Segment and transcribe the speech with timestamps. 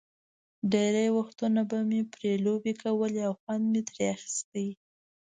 [0.71, 4.47] ډېری وختونه به مې پرې لوبې کولې او خوند مې ترې اخیست.